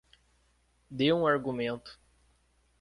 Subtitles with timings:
[0.89, 1.99] Dê um argumento